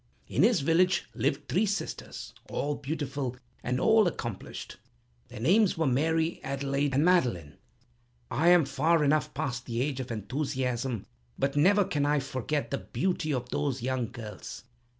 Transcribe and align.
In 0.27 0.41
this 0.41 0.61
village 0.61 1.07
lived 1.13 1.47
three 1.47 1.67
sisters, 1.67 2.33
all 2.49 2.73
beautiful 2.73 3.37
and 3.63 3.79
all 3.79 4.07
accomplished. 4.07 4.77
Their 5.27 5.39
names 5.41 5.77
were 5.77 5.85
Mary, 5.85 6.41
Adelaide, 6.43 6.95
and 6.95 7.05
Madeleine. 7.05 7.59
I 8.31 8.47
am 8.47 8.65
far 8.65 9.03
enough 9.03 9.31
past 9.35 9.67
the 9.67 9.79
age 9.79 9.99
of 9.99 10.09
enthusiasm, 10.09 11.05
but 11.37 11.55
never 11.55 11.85
can 11.85 12.07
I 12.07 12.17
forget 12.19 12.71
the 12.71 12.79
beauty 12.79 13.31
of 13.31 13.49
those 13.49 13.83
young 13.83 14.09
girls. 14.11 14.63